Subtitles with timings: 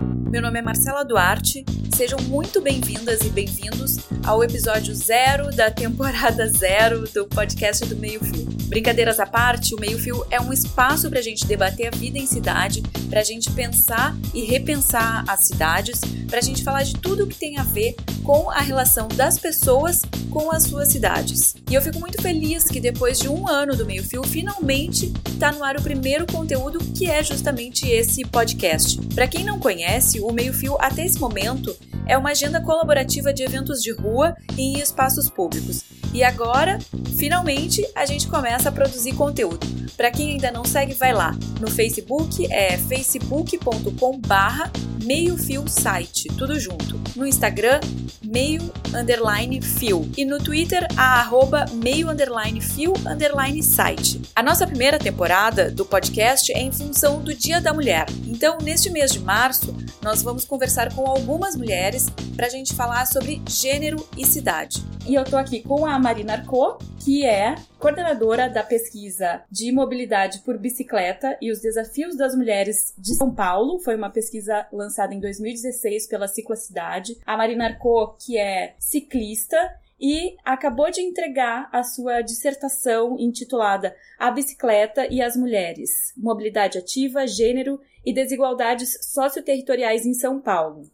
[0.00, 1.64] Meu nome é Marcela Duarte.
[1.94, 8.22] Sejam muito bem-vindas e bem-vindos ao episódio zero da temporada zero do podcast do Meio
[8.22, 8.44] Fio.
[8.68, 12.18] Brincadeiras à parte, o Meio Fio é um espaço para a gente debater a vida
[12.18, 16.94] em cidade, para a gente pensar e repensar as cidades, para a gente falar de
[16.94, 21.56] tudo o que tem a ver com a relação das pessoas com as suas cidades.
[21.70, 25.52] E eu fico muito feliz que depois de um ano do Meio Fio, finalmente está
[25.52, 28.98] no ar o primeiro conteúdo que é justamente esse podcast.
[29.14, 31.74] Para quem não conhece, o Meio Fio até esse momento
[32.06, 35.84] é uma agenda colaborativa de eventos de rua e em espaços públicos.
[36.12, 36.78] E agora,
[37.16, 39.66] finalmente, a gente começa a produzir conteúdo.
[39.96, 41.36] Para quem ainda não segue, vai lá.
[41.60, 44.72] No Facebook é facebook.com/barra
[45.08, 47.00] meio fio site, tudo junto.
[47.16, 47.80] No Instagram,
[48.22, 50.06] meio underline fio.
[50.18, 54.20] E no Twitter, a arroba meio underline fio underline site.
[54.36, 58.04] A nossa primeira temporada do podcast é em função do Dia da Mulher.
[58.26, 63.06] Então, neste mês de março, nós vamos conversar com algumas mulheres para a gente falar
[63.06, 64.84] sobre gênero e cidade.
[65.06, 70.40] E eu tô aqui com a Marina Arco, que é coordenadora da pesquisa de mobilidade
[70.40, 73.78] por bicicleta e os desafios das mulheres de São Paulo.
[73.78, 77.16] Foi uma pesquisa lançada em 2016 pela Ciclocidade.
[77.24, 79.56] A Marina Arco, que é ciclista
[80.00, 87.26] e acabou de entregar a sua dissertação intitulada A Bicicleta e as Mulheres: Mobilidade Ativa,
[87.26, 90.90] Gênero e Desigualdades Socioterritoriais em São Paulo.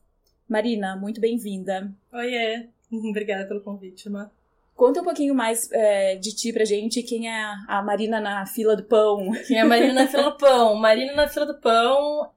[0.48, 1.90] Marina, muito bem-vinda.
[2.12, 4.30] Oiê, obrigada pelo convite, Mar.
[4.74, 8.74] Conta um pouquinho mais é, de ti pra gente, quem é a Marina na fila
[8.74, 9.30] do pão.
[9.46, 10.74] Quem é a Marina na fila do pão?
[10.74, 12.28] Marina na fila do pão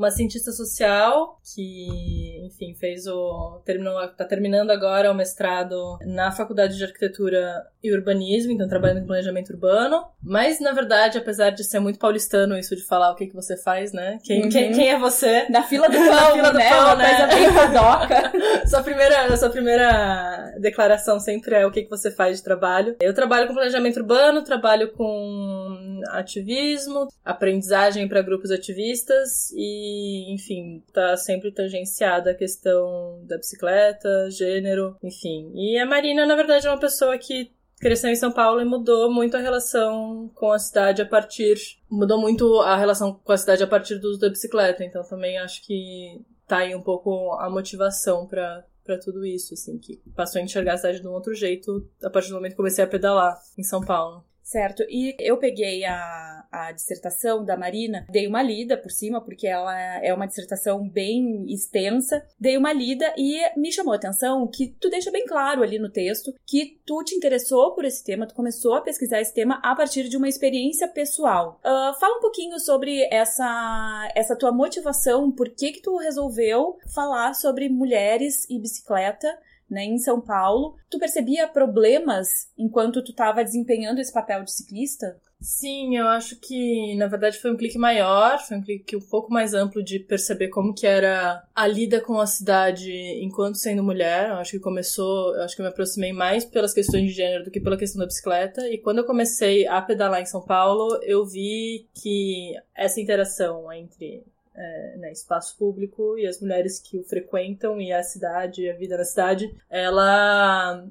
[0.00, 6.76] uma cientista social que, enfim, fez o terminou tá terminando agora o mestrado na Faculdade
[6.76, 10.02] de Arquitetura e Urbanismo, então trabalhando em planejamento urbano.
[10.22, 13.58] Mas na verdade, apesar de ser muito paulistano isso de falar o que que você
[13.58, 14.18] faz, né?
[14.24, 14.48] Quem, uhum.
[14.48, 15.46] quem, quem, é você?
[15.50, 16.70] Na fila do pão, na fila do né?
[16.70, 17.28] pão, né?
[17.28, 22.96] Coisa sua primeira, sua primeira declaração sempre é o que que você faz de trabalho.
[23.00, 25.69] Eu trabalho com planejamento urbano, trabalho com
[26.08, 34.96] ativismo, aprendizagem para grupos ativistas e enfim, tá sempre tangenciada a questão da bicicleta, gênero,
[35.02, 35.52] enfim.
[35.54, 37.50] E a Marina, na verdade, é uma pessoa que
[37.80, 41.56] cresceu em São Paulo e mudou muito a relação com a cidade a partir.
[41.90, 44.84] Mudou muito a relação com a cidade a partir do uso da bicicleta.
[44.84, 49.78] Então também acho que tá aí um pouco a motivação para para tudo isso, assim,
[49.78, 52.56] que passou a enxergar a cidade de um outro jeito a partir do momento que
[52.56, 54.24] comecei a pedalar em São Paulo.
[54.50, 54.82] Certo.
[54.88, 59.80] E eu peguei a, a dissertação da Marina, dei uma lida por cima, porque ela
[60.02, 62.20] é uma dissertação bem extensa.
[62.36, 65.88] Dei uma lida e me chamou a atenção que tu deixa bem claro ali no
[65.88, 69.72] texto que tu te interessou por esse tema, tu começou a pesquisar esse tema a
[69.76, 71.60] partir de uma experiência pessoal.
[71.60, 77.34] Uh, fala um pouquinho sobre essa, essa tua motivação, por que que tu resolveu falar
[77.34, 79.32] sobre mulheres e bicicleta
[79.70, 80.76] né, em São Paulo.
[80.90, 85.16] Tu percebia problemas enquanto tu estava desempenhando esse papel de ciclista?
[85.40, 89.32] Sim, eu acho que na verdade foi um clique maior, foi um clique um pouco
[89.32, 92.92] mais amplo de perceber como que era a lida com a cidade
[93.22, 94.28] enquanto sendo mulher.
[94.28, 97.44] Eu acho que começou, eu acho que eu me aproximei mais pelas questões de gênero
[97.44, 98.68] do que pela questão da bicicleta.
[98.68, 104.22] E quando eu comecei a pedalar em São Paulo, eu vi que essa interação entre
[104.60, 108.98] é, né, espaço público e as mulheres que o frequentam e a cidade, a vida
[108.98, 110.86] na cidade, ela,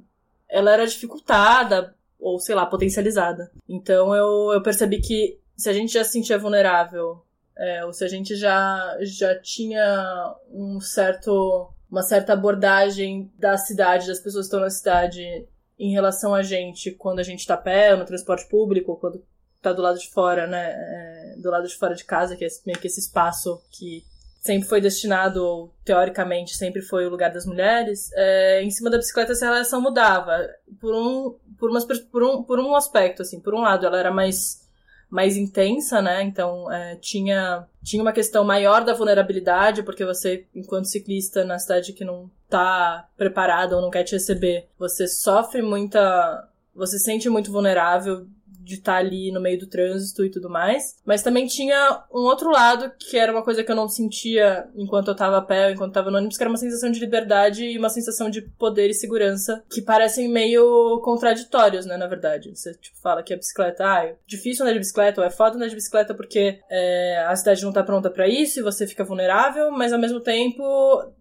[0.50, 3.52] ela era dificultada ou, sei lá, potencializada.
[3.68, 7.24] Então eu, eu percebi que se a gente já se sentia vulnerável,
[7.56, 14.08] é, ou se a gente já, já tinha um certo, uma certa abordagem da cidade,
[14.08, 15.46] das pessoas que estão na cidade
[15.78, 19.24] em relação a gente quando a gente tá pé, ou no transporte público, quando
[19.62, 20.72] tá do lado de fora, né?
[20.72, 24.04] É, do lado de fora de casa, que é meio que esse espaço que
[24.40, 28.98] sempre foi destinado, ou teoricamente sempre foi o lugar das mulheres, é, em cima da
[28.98, 30.48] bicicleta essa relação mudava.
[30.80, 34.12] Por um, por, umas, por, um, por um aspecto, assim, por um lado ela era
[34.12, 34.68] mais
[35.10, 36.22] mais intensa, né?
[36.22, 41.94] Então é, tinha, tinha uma questão maior da vulnerabilidade, porque você, enquanto ciclista na cidade
[41.94, 46.48] que não tá preparada ou não quer te receber, você sofre muita.
[46.76, 48.28] Você se sente muito vulnerável
[48.70, 50.96] de estar tá ali no meio do trânsito e tudo mais.
[51.04, 55.08] Mas também tinha um outro lado, que era uma coisa que eu não sentia enquanto
[55.08, 57.66] eu tava a pé, enquanto eu tava no ônibus, que era uma sensação de liberdade
[57.66, 62.56] e uma sensação de poder e segurança, que parecem meio contraditórios, né, na verdade.
[62.56, 65.56] Você, tipo, fala que a bicicleta, ah, é difícil andar de bicicleta, ou é foda
[65.56, 69.04] andar de bicicleta porque é, a cidade não tá pronta para isso e você fica
[69.04, 70.64] vulnerável, mas ao mesmo tempo,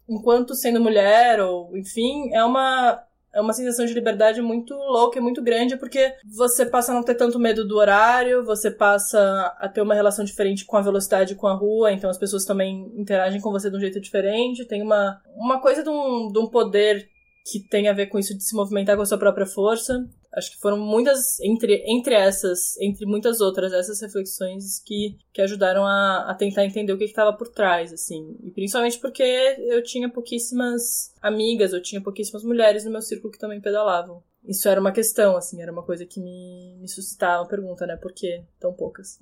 [0.08, 3.02] enquanto sendo mulher, ou enfim, é uma
[3.38, 7.05] é uma sensação de liberdade muito louca e muito grande, porque você passa a não
[7.05, 11.37] ter tanto medo do horário, você passa a ter uma relação diferente com a velocidade
[11.37, 14.67] com a rua, então as pessoas também interagem com você de um jeito diferente.
[14.67, 17.08] Tem uma, uma coisa de um, de um poder
[17.46, 20.05] que tem a ver com isso de se movimentar com a sua própria força.
[20.38, 25.85] Acho que foram muitas, entre, entre essas, entre muitas outras, essas reflexões que, que ajudaram
[25.85, 28.37] a, a tentar entender o que estava por trás, assim.
[28.43, 33.38] E principalmente porque eu tinha pouquíssimas amigas, eu tinha pouquíssimas mulheres no meu círculo que
[33.38, 34.23] também pedalavam.
[34.44, 37.96] Isso era uma questão, assim, era uma coisa que me, me suscitava a pergunta, né?
[37.96, 39.19] Por que tão poucas?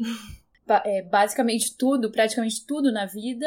[0.84, 3.46] É, basicamente tudo, praticamente tudo na vida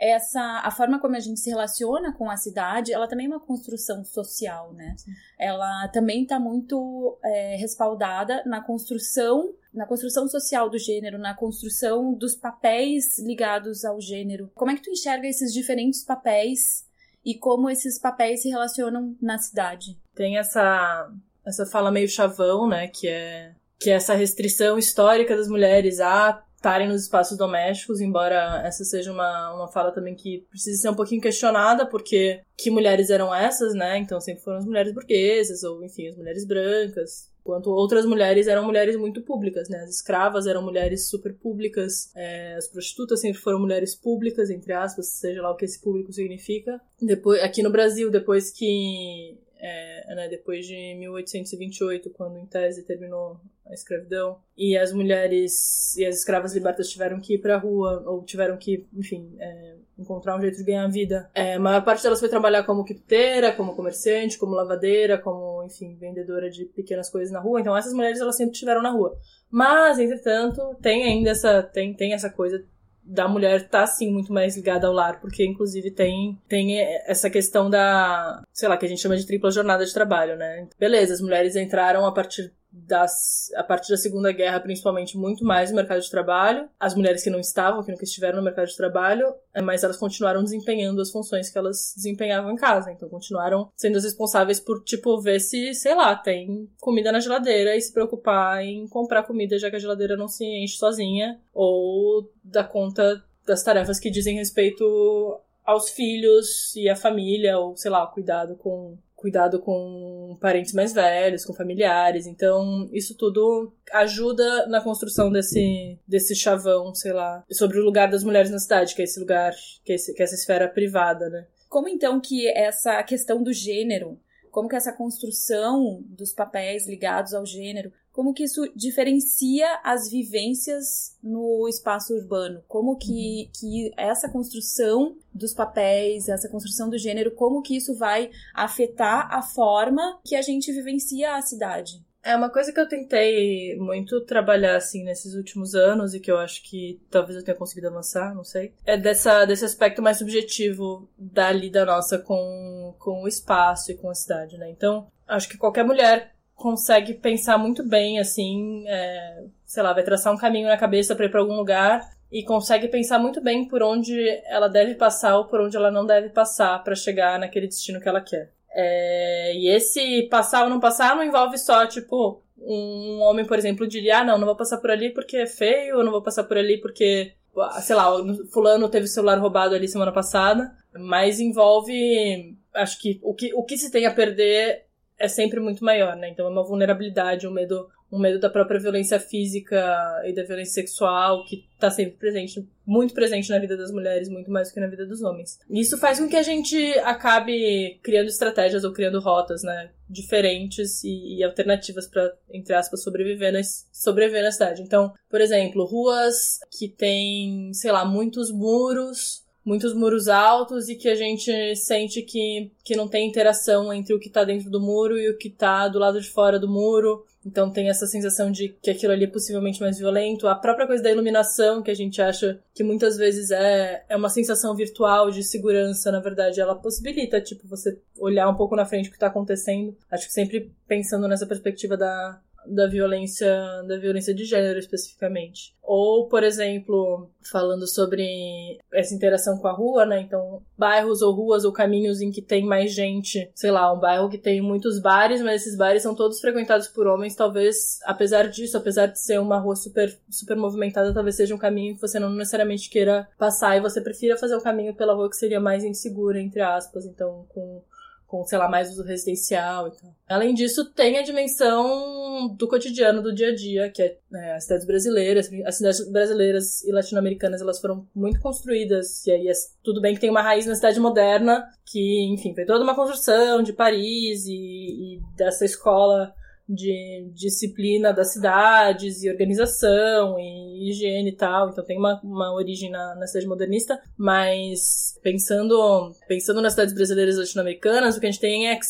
[0.00, 3.40] essa a forma como a gente se relaciona com a cidade, ela também é uma
[3.40, 4.94] construção social, né?
[4.96, 5.10] Sim.
[5.38, 12.14] Ela também está muito é, respaldada na construção na construção social do gênero, na construção
[12.14, 14.50] dos papéis ligados ao gênero.
[14.54, 16.86] Como é que tu enxerga esses diferentes papéis
[17.24, 19.98] e como esses papéis se relacionam na cidade?
[20.14, 21.12] Tem essa
[21.44, 26.42] essa fala meio chavão, né, que é que é essa restrição histórica das mulheres a
[26.58, 30.94] estarem nos espaços domésticos, embora essa seja uma, uma fala também que precisa ser um
[30.94, 33.96] pouquinho questionada, porque que mulheres eram essas, né?
[33.98, 38.64] Então sempre foram as mulheres burguesas, ou enfim, as mulheres brancas, enquanto outras mulheres eram
[38.64, 39.78] mulheres muito públicas, né?
[39.78, 45.06] As escravas eram mulheres super públicas, é, as prostitutas sempre foram mulheres públicas, entre aspas,
[45.06, 46.80] seja lá o que esse público significa.
[47.00, 53.40] Depois, aqui no Brasil, depois que é, né, depois de 1828, quando em tese terminou
[53.66, 58.02] a escravidão, e as mulheres e as escravas libertas tiveram que ir para a rua,
[58.06, 61.30] ou tiveram que, enfim, é, encontrar um jeito de ganhar vida.
[61.34, 65.96] É, a maior parte delas foi trabalhar como quituteira, como comerciante, como lavadeira, como, enfim,
[65.96, 67.60] vendedora de pequenas coisas na rua.
[67.60, 69.18] Então essas mulheres elas sempre estiveram na rua.
[69.50, 72.64] Mas, entretanto, tem ainda essa, tem, tem essa coisa
[73.08, 77.70] da mulher tá sim muito mais ligada ao lar, porque inclusive tem tem essa questão
[77.70, 80.68] da, sei lá, que a gente chama de tripla jornada de trabalho, né?
[80.78, 85.70] Beleza, as mulheres entraram a partir das, a partir da Segunda Guerra, principalmente, muito mais
[85.70, 86.68] no mercado de trabalho.
[86.78, 89.96] As mulheres que não estavam, que nunca estiveram no mercado de trabalho, é, mas elas
[89.96, 92.92] continuaram desempenhando as funções que elas desempenhavam em casa.
[92.92, 97.76] Então, continuaram sendo as responsáveis por, tipo, ver se, sei lá, tem comida na geladeira
[97.76, 102.30] e se preocupar em comprar comida, já que a geladeira não se enche sozinha, ou
[102.44, 108.06] dar conta das tarefas que dizem respeito aos filhos e à família, ou, sei lá,
[108.06, 112.26] cuidado com cuidado com parentes mais velhos, com familiares.
[112.26, 118.22] Então, isso tudo ajuda na construção desse, desse chavão, sei lá, sobre o lugar das
[118.22, 119.52] mulheres na cidade, que é esse lugar,
[119.84, 121.46] que é, esse, que é essa esfera privada, né?
[121.68, 124.18] Como então que essa questão do gênero,
[124.52, 131.16] como que essa construção dos papéis ligados ao gênero como que isso diferencia as vivências
[131.22, 132.64] no espaço urbano?
[132.66, 133.50] Como que, uhum.
[133.54, 139.40] que essa construção dos papéis, essa construção do gênero, como que isso vai afetar a
[139.40, 142.04] forma que a gente vivencia a cidade?
[142.20, 146.38] É uma coisa que eu tentei muito trabalhar assim nesses últimos anos e que eu
[146.38, 148.74] acho que talvez eu tenha conseguido avançar, não sei.
[148.84, 154.10] É dessa, desse aspecto mais subjetivo da lida nossa com, com o espaço e com
[154.10, 154.68] a cidade, né?
[154.68, 160.34] Então, acho que qualquer mulher consegue pensar muito bem, assim, é, sei lá, vai traçar
[160.34, 163.80] um caminho na cabeça para ir para algum lugar e consegue pensar muito bem por
[163.80, 164.12] onde
[164.44, 168.08] ela deve passar ou por onde ela não deve passar para chegar naquele destino que
[168.08, 168.50] ela quer.
[168.70, 173.86] É, e esse passar ou não passar não envolve só, tipo, um homem, por exemplo,
[173.86, 176.42] diria, ah, não, não vou passar por ali porque é feio, ou não vou passar
[176.42, 177.34] por ali porque,
[177.82, 178.10] sei lá,
[178.52, 183.62] fulano teve o celular roubado ali semana passada, mas envolve, acho que o que, o
[183.62, 184.87] que se tem a perder
[185.18, 186.28] é sempre muito maior, né?
[186.28, 189.76] Então é uma vulnerabilidade, um medo, um medo da própria violência física
[190.24, 194.50] e da violência sexual que tá sempre presente, muito presente na vida das mulheres, muito
[194.50, 195.58] mais do que na vida dos homens.
[195.68, 199.90] Isso faz com que a gente acabe criando estratégias ou criando rotas, né?
[200.08, 203.60] Diferentes e, e alternativas para, entre aspas, sobreviver na,
[203.92, 204.82] sobreviver na cidade.
[204.82, 211.10] Então, por exemplo, ruas que têm, sei lá, muitos muros muitos muros altos e que
[211.10, 215.18] a gente sente que, que não tem interação entre o que está dentro do muro
[215.18, 217.22] e o que está do lado de fora do muro.
[217.44, 220.48] Então tem essa sensação de que aquilo ali é possivelmente mais violento.
[220.48, 224.30] A própria coisa da iluminação, que a gente acha que muitas vezes é, é uma
[224.30, 229.08] sensação virtual de segurança, na verdade, ela possibilita, tipo, você olhar um pouco na frente
[229.08, 229.94] o que está acontecendo.
[230.10, 233.48] Acho que sempre pensando nessa perspectiva da, da violência
[233.86, 235.74] da violência de gênero especificamente.
[235.82, 240.20] Ou, por exemplo, falando sobre essa interação com a rua, né?
[240.20, 244.28] Então, bairros ou ruas ou caminhos em que tem mais gente, sei lá, um bairro
[244.28, 248.76] que tem muitos bares, mas esses bares são todos frequentados por homens, talvez, apesar disso,
[248.76, 252.30] apesar de ser uma rua super super movimentada, talvez seja um caminho que você não
[252.30, 256.40] necessariamente queira passar e você prefira fazer um caminho pela rua que seria mais insegura
[256.40, 257.82] entre aspas, então com
[258.28, 260.14] com, sei lá, mais uso residencial e tal.
[260.28, 264.64] Além disso, tem a dimensão do cotidiano, do dia a dia, que é né, as
[264.64, 265.50] cidades brasileiras.
[265.64, 269.52] As cidades brasileiras e latino-americanas, elas foram muito construídas, e aí é,
[269.82, 273.62] tudo bem que tem uma raiz na cidade moderna, que, enfim, foi toda uma construção
[273.62, 276.32] de Paris e, e dessa escola
[276.68, 281.70] de disciplina das cidades e organização e higiene e tal.
[281.70, 287.36] Então tem uma, uma origem na, na cidade modernista, mas pensando, pensando nas cidades brasileiras
[287.36, 288.84] e latino-americanas, o que a gente tem é que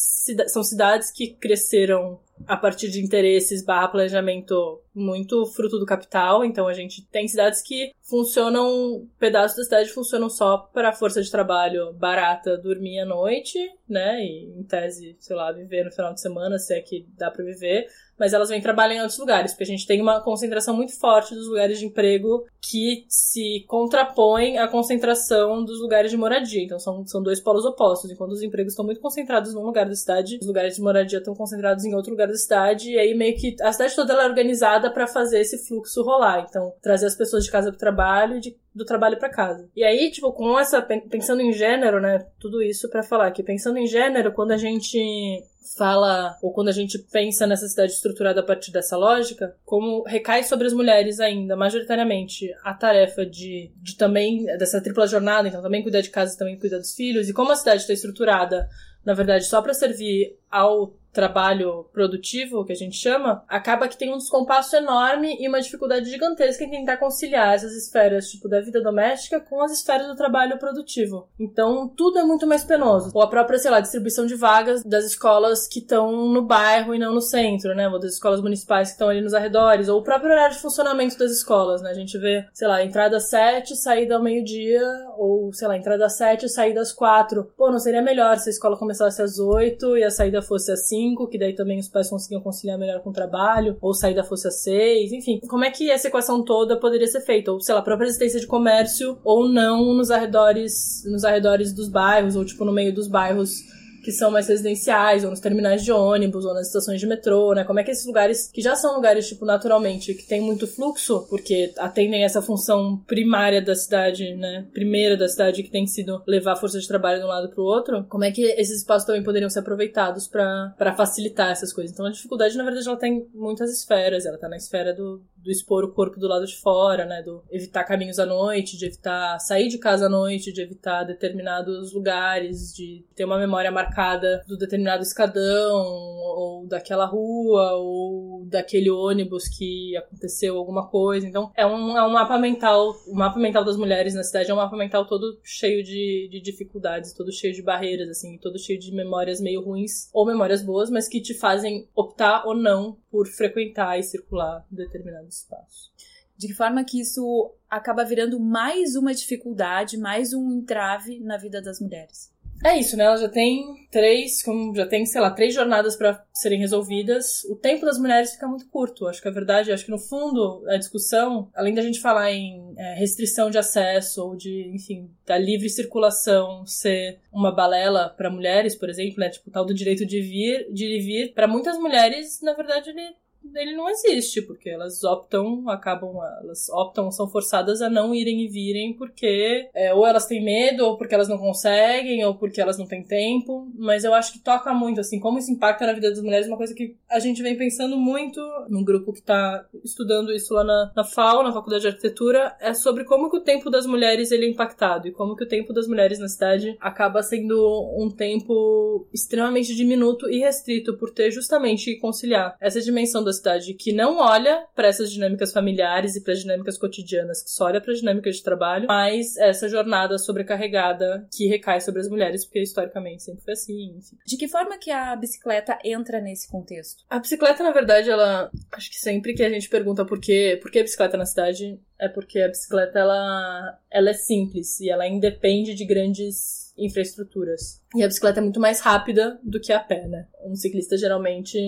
[0.49, 6.45] são cidades que cresceram a partir de interesses barra planejamento muito fruto do capital.
[6.45, 11.31] Então a gente tem cidades que funcionam, pedaços da cidade funcionam só para força de
[11.31, 14.23] trabalho barata dormir à noite, né?
[14.25, 17.45] E em tese, sei lá, viver no final de semana, se é que dá para
[17.45, 17.87] viver
[18.19, 21.35] mas elas vêm trabalhar em outros lugares, porque a gente tem uma concentração muito forte
[21.35, 26.63] dos lugares de emprego que se contrapõem à concentração dos lugares de moradia.
[26.63, 28.11] Então são, são dois polos opostos.
[28.11, 31.35] Enquanto os empregos estão muito concentrados num lugar da cidade, os lugares de moradia estão
[31.35, 34.91] concentrados em outro lugar da cidade, e aí meio que a cidade toda é organizada
[34.91, 36.47] para fazer esse fluxo rolar.
[36.49, 39.69] Então, trazer as pessoas de casa para o trabalho de do trabalho para casa.
[39.75, 43.77] E aí, tipo, com essa pensando em gênero, né, tudo isso para falar que pensando
[43.77, 45.43] em gênero, quando a gente
[45.77, 50.43] fala ou quando a gente pensa nessa cidade estruturada a partir dessa lógica, como recai
[50.45, 55.83] sobre as mulheres ainda majoritariamente a tarefa de, de também dessa tripla jornada, então também
[55.83, 58.69] cuidar de casa, também cuidar dos filhos, e como a cidade está estruturada,
[59.05, 64.15] na verdade, só para servir ao trabalho produtivo, que a gente chama, acaba que tem
[64.15, 68.81] um descompasso enorme e uma dificuldade gigantesca em tentar conciliar essas esferas, tipo, da vida
[68.81, 71.27] doméstica com as esferas do trabalho produtivo.
[71.41, 73.11] Então, tudo é muito mais penoso.
[73.13, 77.01] Ou a própria, sei lá, distribuição de vagas das escolas que estão no bairro e
[77.01, 77.89] não no centro, né?
[77.89, 79.89] Ou das escolas municipais que estão ali nos arredores.
[79.89, 81.91] Ou o próprio horário de funcionamento das escolas, né?
[81.91, 84.83] A gente vê, sei lá, entrada às sete, saída ao meio-dia,
[85.17, 87.53] ou, sei lá, entrada às sete, saída às quatro.
[87.57, 90.87] Pô, não seria melhor se a escola começasse às oito e a saída fosse às
[90.87, 91.08] cinco?
[91.09, 94.49] 5, que daí também os pais conseguiam conciliar melhor com o trabalho, ou saída fosse
[94.49, 95.41] a 6, enfim.
[95.49, 97.53] Como é que essa equação toda poderia ser feita?
[97.53, 101.89] Ou, sei lá, a própria existência de comércio, ou não nos arredores, nos arredores dos
[101.89, 103.63] bairros, ou tipo no meio dos bairros
[104.09, 107.63] que são mais residenciais, ou nos terminais de ônibus, ou nas estações de metrô, né?
[107.63, 111.27] Como é que esses lugares, que já são lugares, tipo, naturalmente, que tem muito fluxo,
[111.29, 114.67] porque atendem essa função primária da cidade, né?
[114.73, 117.63] Primeira da cidade, que tem sido levar a força de trabalho de um lado pro
[117.63, 121.93] outro, como é que esses espaços também poderiam ser aproveitados para facilitar essas coisas?
[121.93, 124.25] Então a dificuldade, na verdade, ela tem muitas esferas.
[124.25, 127.23] Ela tá na esfera do, do expor o corpo do lado de fora, né?
[127.23, 131.93] Do evitar caminhos à noite, de evitar sair de casa à noite, de evitar determinados
[131.93, 139.49] lugares, de ter uma memória marcada do determinado escadão, ou daquela rua, ou daquele ônibus
[139.49, 141.27] que aconteceu alguma coisa.
[141.27, 142.95] Então, é um, é um mapa mental.
[143.07, 146.41] O mapa mental das mulheres na cidade é um mapa mental todo cheio de, de
[146.41, 150.91] dificuldades, todo cheio de barreiras, assim, todo cheio de memórias meio ruins, ou memórias boas,
[150.91, 155.93] mas que te fazem optar ou não por frequentar e circular determinado espaço.
[156.37, 161.61] De que forma que isso acaba virando mais uma dificuldade, mais um entrave na vida
[161.61, 162.33] das mulheres?
[162.65, 163.05] É isso, né?
[163.05, 167.45] Ela já tem três, como já tem, sei lá, três jornadas para serem resolvidas.
[167.45, 169.07] O tempo das mulheres fica muito curto.
[169.07, 172.75] Acho que a verdade, acho que no fundo a discussão, além da gente falar em
[172.77, 178.75] é, restrição de acesso ou de, enfim, da livre circulação ser uma balela para mulheres,
[178.75, 179.31] por exemplo, né?
[179.31, 181.35] Tipo, tal do direito de vir, de ir e vir.
[181.35, 183.15] Para muitas mulheres, na verdade, ele
[183.55, 188.49] ele não existe, porque elas optam, acabam, elas optam, são forçadas a não irem e
[188.49, 192.79] virem porque é, ou elas têm medo, ou porque elas não conseguem, ou porque elas
[192.79, 193.71] não têm tempo.
[193.77, 196.57] Mas eu acho que toca muito, assim, como isso impacta na vida das mulheres, uma
[196.57, 200.93] coisa que a gente vem pensando muito num grupo que tá estudando isso lá na,
[200.95, 204.47] na FAO, na Faculdade de Arquitetura, é sobre como que o tempo das mulheres ele
[204.47, 207.57] é impactado e como que o tempo das mulheres na cidade acaba sendo
[207.97, 213.75] um tempo extremamente diminuto e restrito por ter justamente que conciliar essa dimensão da cidade
[213.75, 217.81] que não olha para essas dinâmicas familiares e para as dinâmicas cotidianas, que só olha
[217.81, 222.63] para as dinâmicas de trabalho, mas essa jornada sobrecarregada que recai sobre as mulheres, porque
[222.63, 224.17] historicamente sempre foi assim, enfim.
[224.27, 227.05] De que forma que a bicicleta entra nesse contexto?
[227.09, 230.71] A bicicleta, na verdade, ela acho que sempre que a gente pergunta por que, por
[230.71, 235.07] que a bicicleta na cidade, é porque a bicicleta ela, ela é simples e ela
[235.07, 237.83] independe de grandes infraestruturas.
[237.95, 240.27] E a bicicleta é muito mais rápida do que a pé, né?
[240.45, 241.59] Um ciclista geralmente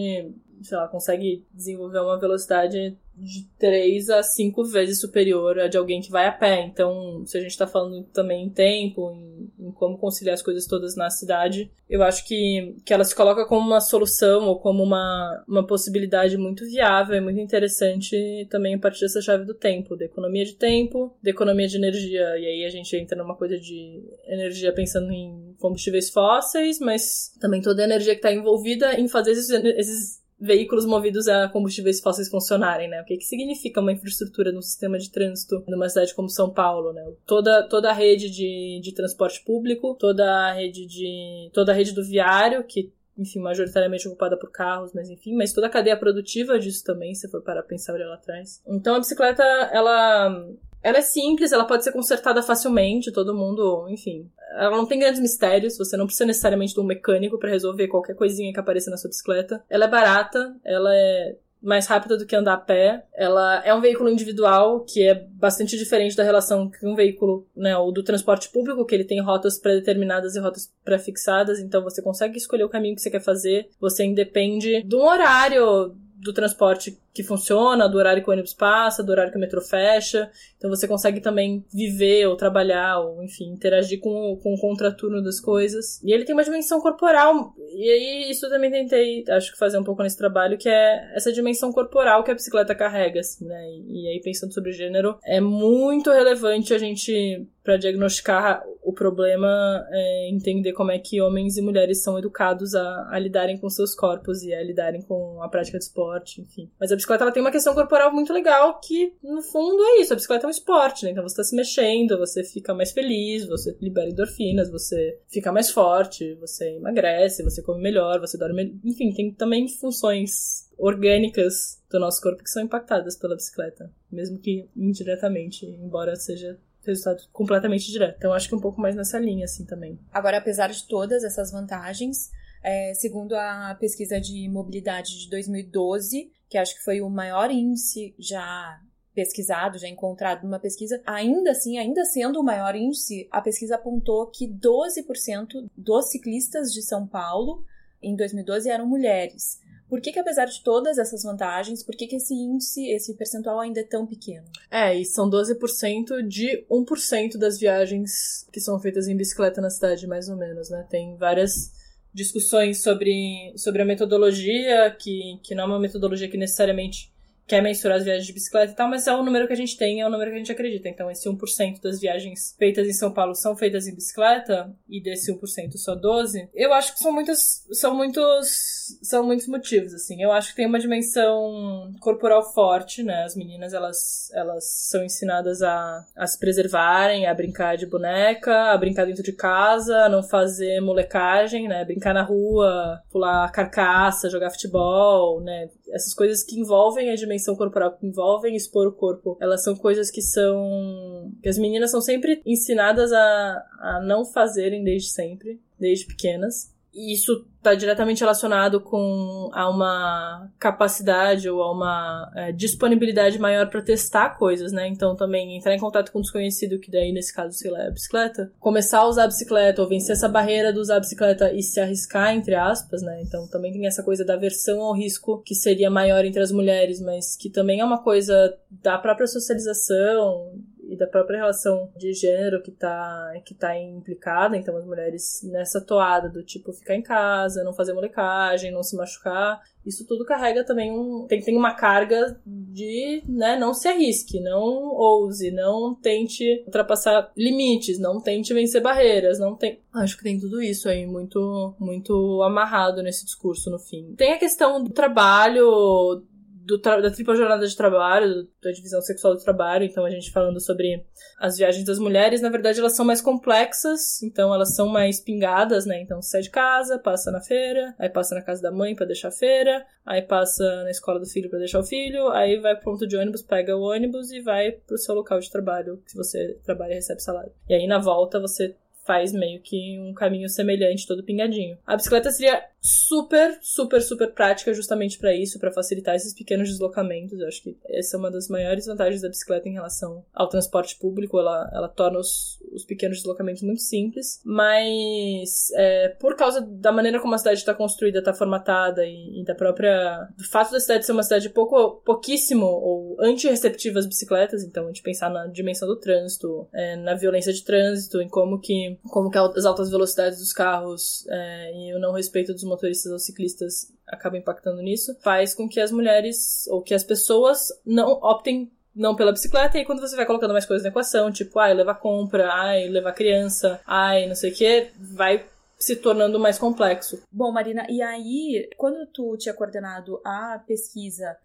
[0.63, 6.01] sei lá, consegue desenvolver uma velocidade de 3 a 5 vezes superior a de alguém
[6.01, 6.65] que vai a pé.
[6.67, 10.67] Então, se a gente tá falando também em tempo, em, em como conciliar as coisas
[10.67, 11.71] todas na cidade.
[11.89, 16.37] Eu acho que, que ela se coloca como uma solução ou como uma, uma possibilidade
[16.37, 20.55] muito viável e muito interessante também a partir dessa chave do tempo, da economia de
[20.55, 22.39] tempo, da economia de energia.
[22.39, 27.61] E aí a gente entra numa coisa de energia pensando em combustíveis fósseis, mas também
[27.61, 32.29] toda a energia que está envolvida em fazer esses, esses veículos movidos a combustíveis fósseis
[32.29, 33.03] funcionarem, né?
[33.03, 36.93] O que, que significa uma infraestrutura no sistema de trânsito numa cidade como São Paulo,
[36.93, 37.05] né?
[37.27, 41.93] Toda, toda a rede de, de transporte público, toda a rede de toda a rede
[41.93, 46.59] do viário que enfim, majoritariamente ocupada por carros, mas enfim, mas toda a cadeia produtiva
[46.59, 48.63] disso também, se for para pensar lá atrás.
[48.67, 49.43] Então a bicicleta,
[49.73, 50.49] ela
[50.83, 54.29] ela é simples, ela pode ser consertada facilmente, todo mundo, enfim.
[54.53, 58.15] Ela não tem grandes mistérios, você não precisa necessariamente de um mecânico para resolver qualquer
[58.15, 59.63] coisinha que apareça na sua bicicleta.
[59.69, 63.05] Ela é barata, ela é mais rápida do que andar a pé.
[63.15, 67.77] Ela é um veículo individual, que é bastante diferente da relação que um veículo, né,
[67.77, 72.39] ou do transporte público, que ele tem rotas pré-determinadas e rotas pré-fixadas, então você consegue
[72.39, 73.69] escolher o caminho que você quer fazer.
[73.79, 79.03] Você independe de um horário do transporte que funciona, do horário que o ônibus passa,
[79.03, 80.31] do horário que o metrô fecha.
[80.57, 85.41] Então você consegue também viver ou trabalhar, ou enfim, interagir com, com o contraturno das
[85.41, 86.01] coisas.
[86.05, 89.79] E ele tem uma dimensão corporal, e aí isso eu também tentei, acho que fazer
[89.79, 93.61] um pouco nesse trabalho, que é essa dimensão corporal que a bicicleta carrega, assim, né?
[93.71, 99.87] E, e aí pensando sobre gênero, é muito relevante a gente para diagnosticar o problema,
[99.91, 103.95] é entender como é que homens e mulheres são educados a, a, lidarem com seus
[103.95, 106.71] corpos e a lidarem com a prática de esporte, enfim.
[106.81, 110.13] Mas a bicicleta ela tem uma questão corporal muito legal que, no fundo, é isso.
[110.13, 111.11] A bicicleta é um esporte, né?
[111.11, 115.71] Então você tá se mexendo, você fica mais feliz, você libera endorfinas, você fica mais
[115.71, 118.79] forte, você emagrece, você come melhor, você dorme.
[118.85, 124.69] Enfim, tem também funções orgânicas do nosso corpo que são impactadas pela bicicleta, mesmo que
[124.77, 128.17] indiretamente, embora seja resultado completamente direto.
[128.17, 129.99] Então acho que um pouco mais nessa linha, assim, também.
[130.13, 132.31] Agora, apesar de todas essas vantagens,
[132.63, 138.13] é, segundo a pesquisa de mobilidade de 2012, que acho que foi o maior índice
[138.19, 138.79] já
[139.15, 144.27] pesquisado, já encontrado numa pesquisa, ainda assim, ainda sendo o maior índice, a pesquisa apontou
[144.27, 147.65] que 12% dos ciclistas de São Paulo
[148.03, 149.61] em 2012 eram mulheres.
[149.89, 153.59] Por que, que apesar de todas essas vantagens, por que, que esse índice, esse percentual
[153.59, 154.47] ainda é tão pequeno?
[154.71, 160.07] É, e são 12% de 1% das viagens que são feitas em bicicleta na cidade,
[160.07, 160.87] mais ou menos, né?
[160.89, 161.73] Tem várias
[162.13, 167.13] discussões sobre, sobre a metodologia, que, que não é uma metodologia que necessariamente
[167.51, 169.77] quer mensurar as viagens de bicicleta e tal, mas é o número que a gente
[169.77, 170.89] tem, é o número que a gente acredita.
[170.89, 175.33] Então, esse 1% das viagens feitas em São Paulo são feitas em bicicleta, e desse
[175.35, 176.49] 1% só 12%.
[176.55, 180.23] Eu acho que são muitos, são muitos, são muitos motivos, assim.
[180.23, 183.25] Eu acho que tem uma dimensão corporal forte, né?
[183.25, 188.79] As meninas, elas, elas são ensinadas a, a se preservarem, a brincar de boneca, a
[188.79, 191.85] brincar dentro de casa, a não fazer molecagem, né?
[191.85, 195.69] Brincar na rua, pular carcaça, jogar futebol, né?
[195.93, 199.75] Essas coisas que envolvem a dimensão dimensão corporal que envolvem expor o corpo, elas são
[199.75, 201.33] coisas que são.
[201.43, 206.73] que as meninas são sempre ensinadas a, a não fazerem desde sempre, desde pequenas.
[206.93, 213.83] Isso está diretamente relacionado com a uma capacidade ou a uma é, disponibilidade maior para
[213.83, 214.89] testar coisas, né?
[214.89, 217.89] Então também entrar em contato com um desconhecido, que daí nesse caso, sei lá, é
[217.89, 221.53] a bicicleta, começar a usar a bicicleta ou vencer essa barreira de usar a bicicleta
[221.53, 223.23] e se arriscar, entre aspas, né?
[223.23, 227.01] Então também tem essa coisa da aversão ao risco que seria maior entre as mulheres,
[227.01, 230.55] mas que também é uma coisa da própria socialização,
[230.91, 235.81] e da própria relação de gênero que tá, que tá implicada, então as mulheres nessa
[235.81, 240.65] toada do tipo ficar em casa, não fazer molecagem, não se machucar, isso tudo carrega
[240.65, 241.27] também um.
[241.27, 244.63] Tem, tem uma carga de, né, não se arrisque, não
[244.95, 249.81] ouse, não tente ultrapassar limites, não tente vencer barreiras, não tem.
[249.95, 254.15] Acho que tem tudo isso aí muito, muito amarrado nesse discurso no fim.
[254.17, 256.23] Tem a questão do trabalho,
[256.71, 260.61] do da tripla jornada de trabalho, da divisão sexual do trabalho, então a gente falando
[260.61, 261.05] sobre
[261.39, 265.85] as viagens das mulheres, na verdade elas são mais complexas, então elas são mais pingadas,
[265.85, 266.01] né?
[266.01, 269.29] Então sai de casa, passa na feira, aí passa na casa da mãe para deixar
[269.29, 272.93] a feira, aí passa na escola do filho para deixar o filho, aí vai pro
[272.93, 276.59] ponto de ônibus, pega o ônibus e vai pro seu local de trabalho, se você
[276.65, 277.53] trabalha e recebe salário.
[277.69, 278.77] E aí na volta você
[279.11, 281.77] faz meio que um caminho semelhante, todo pingadinho.
[281.85, 287.39] A bicicleta seria super, super, super prática justamente para isso, para facilitar esses pequenos deslocamentos.
[287.39, 290.97] Eu acho que essa é uma das maiores vantagens da bicicleta em relação ao transporte
[290.97, 291.39] público.
[291.39, 297.21] Ela, ela torna os, os pequenos deslocamentos muito simples, mas é, por causa da maneira
[297.21, 300.29] como a cidade está construída, está formatada e, e, da própria.
[300.39, 304.87] do fato da cidade ser uma cidade pouco, pouquíssimo ou anti-receptiva às bicicletas, então a
[304.87, 309.31] gente pensar na dimensão do trânsito, é, na violência de trânsito, em como que, como
[309.31, 313.93] que as altas velocidades dos carros é, e o não respeito dos motoristas ou ciclistas
[314.07, 319.15] acaba impactando nisso, faz com que as mulheres ou que as pessoas não optem não
[319.15, 322.53] pela bicicleta, e quando você vai colocando mais coisas na equação, tipo, ai, levar compra,
[322.53, 325.47] ai, levar criança, ai, não sei o que, vai
[325.79, 327.23] se tornando mais complexo.
[327.33, 331.37] Bom, Marina, e aí, quando tu tinha coordenado a pesquisa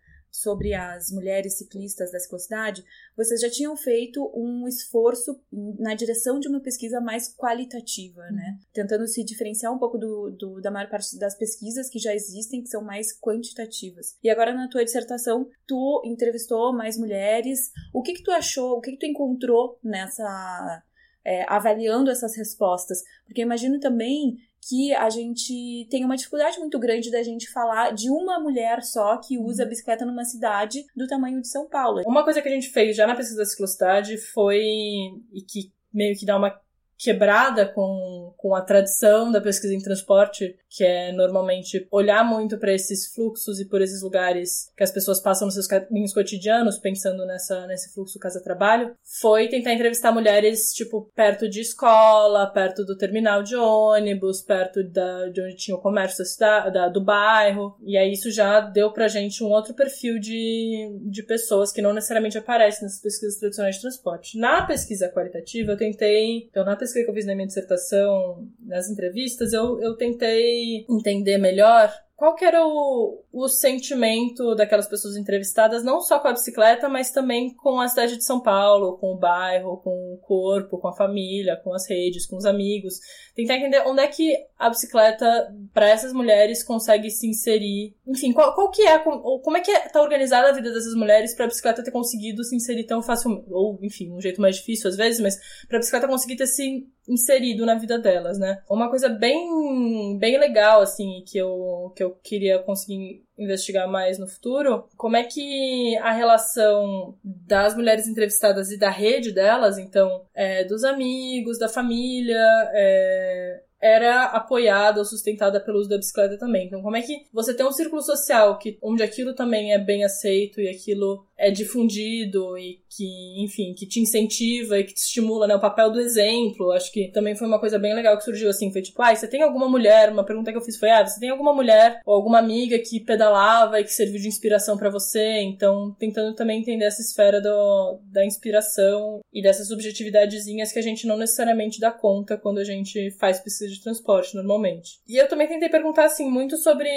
[0.42, 2.84] sobre as mulheres ciclistas da ciclocidade,
[3.16, 8.36] vocês já tinham feito um esforço na direção de uma pesquisa mais qualitativa, uhum.
[8.36, 8.60] né?
[8.74, 12.62] Tentando se diferenciar um pouco do, do, da maior parte das pesquisas que já existem,
[12.62, 14.18] que são mais quantitativas.
[14.24, 17.72] E agora, na tua dissertação, tu entrevistou mais mulheres.
[17.94, 20.84] O que que tu achou, o que que tu encontrou nessa...
[21.28, 23.02] É, avaliando essas respostas?
[23.26, 28.10] Porque imagino também que a gente tem uma dificuldade muito grande da gente falar de
[28.10, 32.02] uma mulher só que usa a bicicleta numa cidade do tamanho de São Paulo.
[32.06, 36.18] Uma coisa que a gente fez já na pesquisa da ciclocidade foi, e que meio
[36.18, 36.60] que dá uma
[36.98, 42.74] quebrada com, com a tradição da pesquisa em transporte, que é normalmente olhar muito para
[42.74, 47.26] esses fluxos e por esses lugares que as pessoas passam nos seus caminhos cotidianos, pensando
[47.26, 53.44] nessa, nesse fluxo casa-trabalho, foi tentar entrevistar mulheres, tipo, perto de escola, perto do terminal
[53.44, 57.76] de ônibus, perto da, de onde tinha o comércio da cidade, da, do bairro.
[57.84, 61.94] E aí isso já deu pra gente um outro perfil de, de pessoas que não
[61.94, 64.38] necessariamente aparecem nessas pesquisas tradicionais de transporte.
[64.38, 68.90] Na pesquisa qualitativa, eu tentei, então na pesquisa que eu fiz na minha dissertação, nas
[68.90, 75.84] entrevistas, eu, eu tentei entender melhor qual que era o, o sentimento daquelas pessoas entrevistadas,
[75.84, 79.18] não só com a bicicleta, mas também com a cidade de São Paulo, com o
[79.18, 83.00] bairro, com o corpo, com a família, com as redes, com os amigos.
[83.36, 87.94] Tentar entender onde é que a bicicleta, para essas mulheres, consegue se inserir.
[88.08, 91.46] Enfim, qual, qual que é, como é que está organizada a vida dessas mulheres para
[91.46, 94.96] a bicicleta ter conseguido se inserir tão facilmente, ou enfim, um jeito mais difícil às
[94.96, 98.62] vezes, mas para a bicicleta conseguir ter se inserido na vida delas, né?
[98.70, 104.28] Uma coisa bem, bem legal, assim, que eu, que eu queria conseguir investigar mais no
[104.28, 110.64] futuro, como é que a relação das mulheres entrevistadas e da rede delas, então, é,
[110.64, 112.40] dos amigos, da família,
[112.74, 116.66] é, era apoiada ou sustentada pelo uso da bicicleta também.
[116.66, 120.04] Então, como é que você tem um círculo social que, onde aquilo também é bem
[120.04, 125.48] aceito e aquilo é difundido e que, enfim, que te incentiva e que te estimula,
[125.48, 125.56] né?
[125.56, 126.72] O papel do exemplo.
[126.72, 128.72] Acho que também foi uma coisa bem legal que surgiu assim.
[128.72, 130.12] Foi tipo, ah, você tem alguma mulher?
[130.12, 133.00] Uma pergunta que eu fiz foi, ah, você tem alguma mulher ou alguma amiga que
[133.00, 135.42] pedalava e que serviu de inspiração para você?
[135.42, 141.06] Então, tentando também entender essa esfera do, da inspiração e dessas subjetividadezinhas que a gente
[141.06, 145.00] não necessariamente dá conta quando a gente faz pesquisa de transporte normalmente.
[145.08, 146.90] E eu também tentei perguntar, assim, muito sobre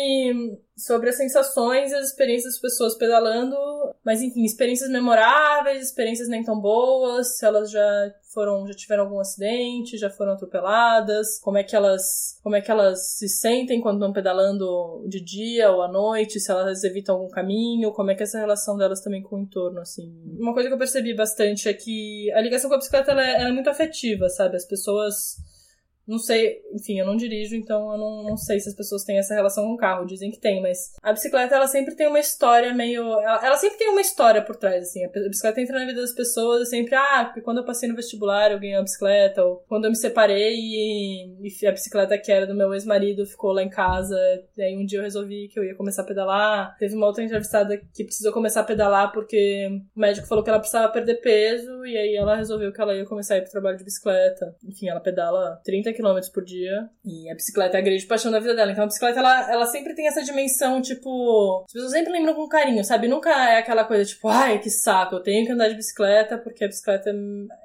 [0.78, 3.56] sobre as sensações e as experiências das pessoas pedalando,
[4.04, 9.18] mas enfim, experiências memoráveis, experiências nem tão boas, se elas já foram, já tiveram algum
[9.18, 13.96] acidente, já foram atropeladas, como é que elas, como é que elas se sentem quando
[13.96, 18.22] estão pedalando de dia ou à noite, se elas evitam algum caminho, como é que
[18.22, 20.14] é essa relação delas também com o entorno, assim.
[20.38, 23.40] Uma coisa que eu percebi bastante é que a ligação com a bicicleta ela é,
[23.40, 24.56] ela é muito afetiva, sabe?
[24.56, 25.36] As pessoas
[26.08, 29.18] não sei, enfim, eu não dirijo, então eu não, não sei se as pessoas têm
[29.18, 30.06] essa relação com o carro.
[30.06, 33.02] Dizem que tem, mas a bicicleta, ela sempre tem uma história meio.
[33.20, 35.04] Ela, ela sempre tem uma história por trás, assim.
[35.04, 37.94] A bicicleta entra na vida das pessoas, é sempre, ah, porque quando eu passei no
[37.94, 42.32] vestibular eu ganhei uma bicicleta, ou quando eu me separei e, e a bicicleta que
[42.32, 44.16] era do meu ex-marido ficou lá em casa,
[44.56, 46.74] e aí um dia eu resolvi que eu ia começar a pedalar.
[46.78, 50.58] Teve uma outra entrevistada que precisou começar a pedalar porque o médico falou que ela
[50.58, 53.76] precisava perder peso, e aí ela resolveu que ela ia começar a ir pro trabalho
[53.76, 54.56] de bicicleta.
[54.64, 56.88] Enfim, ela pedala 30 km por dia.
[57.04, 58.72] E a bicicleta é a grande paixão da vida dela.
[58.72, 61.64] Então a bicicleta, ela, ela sempre tem essa dimensão, tipo.
[61.66, 63.08] As pessoas sempre lembram com carinho, sabe?
[63.08, 66.64] Nunca é aquela coisa tipo, ai, que saco, eu tenho que andar de bicicleta porque
[66.64, 67.10] a bicicleta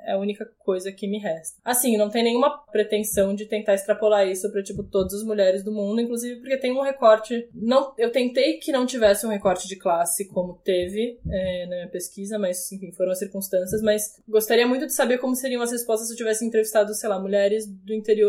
[0.06, 1.60] é a única coisa que me resta.
[1.64, 5.72] Assim, não tem nenhuma pretensão de tentar extrapolar isso pra, tipo, todas as mulheres do
[5.72, 7.48] mundo, inclusive porque tem um recorte.
[7.54, 11.90] Não, eu tentei que não tivesse um recorte de classe como teve é, na minha
[11.90, 13.82] pesquisa, mas, enfim, foram as circunstâncias.
[13.82, 17.20] Mas gostaria muito de saber como seriam as respostas se eu tivesse entrevistado, sei lá,
[17.20, 18.23] mulheres do interior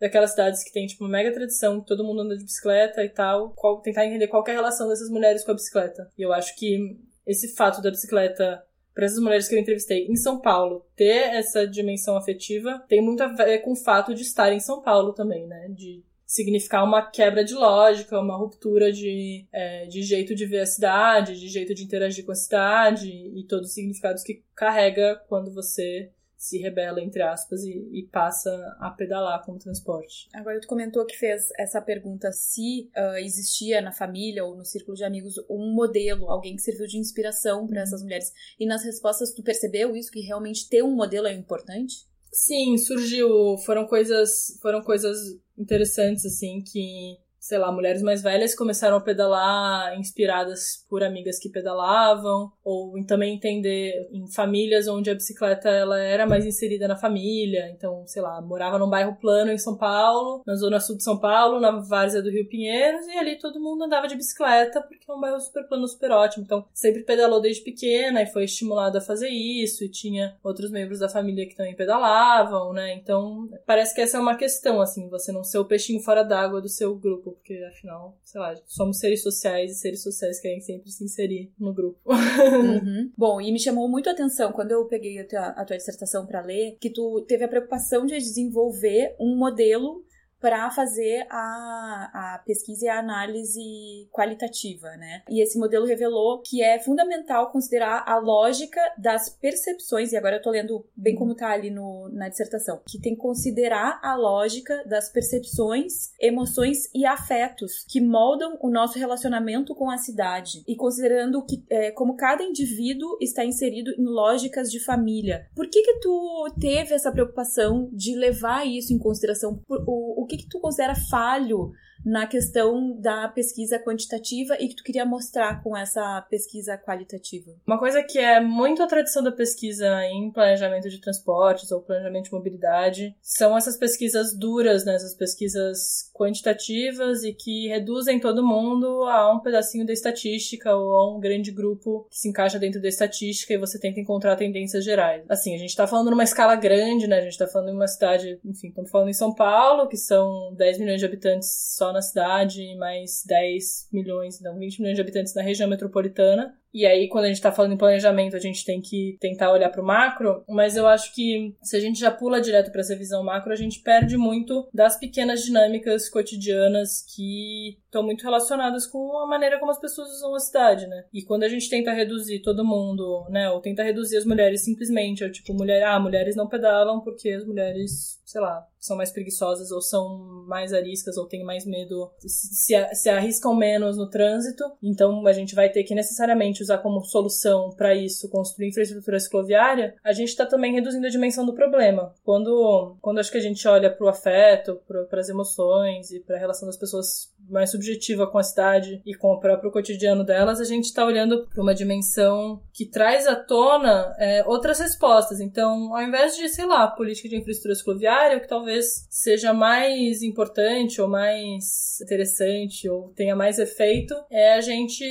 [0.00, 3.08] daquelas cidades que tem, tipo, uma mega tradição, que todo mundo anda de bicicleta e
[3.08, 6.10] tal, qual, tentar entender qual é a relação dessas mulheres com a bicicleta.
[6.16, 8.62] E eu acho que esse fato da bicicleta
[8.94, 13.22] para essas mulheres que eu entrevistei em São Paulo ter essa dimensão afetiva tem muito
[13.22, 15.68] a ver com o fato de estar em São Paulo também, né?
[15.68, 20.66] De significar uma quebra de lógica, uma ruptura de, é, de jeito de ver a
[20.66, 25.52] cidade, de jeito de interagir com a cidade e todos os significados que carrega quando
[25.52, 26.10] você
[26.46, 30.28] se rebela, entre aspas, e, e, passa a pedalar como transporte.
[30.34, 34.96] Agora, tu comentou que fez essa pergunta se uh, existia na família ou no círculo
[34.96, 37.82] de amigos um modelo, alguém que serviu de inspiração para uhum.
[37.82, 38.32] essas mulheres.
[38.58, 42.06] E nas respostas, tu percebeu isso, que realmente ter um modelo é importante?
[42.32, 43.56] Sim, surgiu.
[43.64, 45.18] Foram coisas, foram coisas
[45.56, 51.48] interessantes, assim, que sei lá, mulheres mais velhas começaram a pedalar inspiradas por amigas que
[51.48, 57.70] pedalavam, ou também entender em famílias onde a bicicleta ela era mais inserida na família,
[57.70, 61.20] então, sei lá, morava num bairro plano em São Paulo, na zona sul de São
[61.20, 65.14] Paulo, na várzea do Rio Pinheiros, e ali todo mundo andava de bicicleta, porque é
[65.14, 69.00] um bairro super plano, super ótimo, então sempre pedalou desde pequena e foi estimulado a
[69.00, 74.00] fazer isso, e tinha outros membros da família que também pedalavam, né, então parece que
[74.00, 77.35] essa é uma questão, assim, você não ser o peixinho fora d'água do seu grupo,
[77.36, 81.72] porque afinal, sei lá, somos seres sociais e seres sociais querem sempre se inserir no
[81.72, 81.98] grupo.
[82.46, 83.10] Uhum.
[83.16, 86.26] Bom, e me chamou muito a atenção quando eu peguei a tua, a tua dissertação
[86.26, 90.04] para ler, que tu teve a preocupação de desenvolver um modelo
[90.46, 95.22] para fazer a, a pesquisa e a análise qualitativa, né?
[95.28, 100.42] E esse modelo revelou que é fundamental considerar a lógica das percepções, e agora eu
[100.42, 104.84] tô lendo bem como tá ali no, na dissertação, que tem que considerar a lógica
[104.86, 111.44] das percepções, emoções e afetos que moldam o nosso relacionamento com a cidade, e considerando
[111.44, 115.48] que, é, como cada indivíduo está inserido em lógicas de família.
[115.56, 119.60] Por que que tu teve essa preocupação de levar isso em consideração?
[119.68, 121.72] O, o o que, que tu considera falho
[122.06, 127.50] na questão da pesquisa quantitativa e que tu queria mostrar com essa pesquisa qualitativa?
[127.66, 132.26] Uma coisa que é muito a tradição da pesquisa em planejamento de transportes ou planejamento
[132.26, 134.94] de mobilidade são essas pesquisas duras, né?
[134.94, 141.16] essas pesquisas quantitativas e que reduzem todo mundo a um pedacinho da estatística ou a
[141.16, 145.24] um grande grupo que se encaixa dentro da estatística e você tenta encontrar tendências gerais.
[145.28, 147.18] Assim, a gente tá falando numa escala grande, né?
[147.18, 150.54] A gente tá falando em uma cidade, enfim, estamos falando em São Paulo, que são
[150.54, 155.34] 10 milhões de habitantes só na cidade, mais 10 milhões, não, 20 milhões de habitantes
[155.34, 156.56] na região metropolitana.
[156.76, 159.70] E aí, quando a gente está falando em planejamento, a gente tem que tentar olhar
[159.70, 162.94] para o macro, mas eu acho que se a gente já pula direto para essa
[162.94, 169.18] visão macro, a gente perde muito das pequenas dinâmicas cotidianas que estão muito relacionadas com
[169.20, 171.06] a maneira como as pessoas usam a cidade, né?
[171.14, 175.24] E quando a gente tenta reduzir todo mundo, né, ou tenta reduzir as mulheres simplesmente,
[175.24, 179.70] é tipo, mulher, ah, mulheres não pedalam porque as mulheres, sei lá, são mais preguiçosas
[179.70, 185.26] ou são mais ariscas ou têm mais medo, se, se arriscam menos no trânsito, então
[185.26, 190.12] a gente vai ter que necessariamente usar como solução para isso construir infraestrutura cicloviária, a
[190.12, 192.12] gente está também reduzindo a dimensão do problema.
[192.24, 196.36] Quando, quando acho que a gente olha para o afeto, para as emoções e para
[196.36, 200.60] a relação das pessoas mais subjetiva com a cidade e com o próprio cotidiano delas,
[200.60, 205.40] a gente está olhando para uma dimensão que traz à tona é, outras respostas.
[205.40, 210.22] Então, ao invés de, sei lá, política de infraestrutura cicloviária, o que talvez seja mais
[210.22, 215.04] importante ou mais interessante ou tenha mais efeito é a gente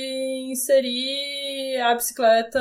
[0.50, 1.45] inserir
[1.80, 2.60] a bicicleta,